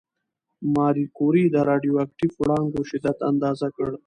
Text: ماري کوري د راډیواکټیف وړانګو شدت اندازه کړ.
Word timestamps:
ماري 0.75 1.05
کوري 1.17 1.43
د 1.51 1.55
راډیواکټیف 1.69 2.31
وړانګو 2.37 2.79
شدت 2.89 3.17
اندازه 3.31 3.67
کړ. 3.75 3.89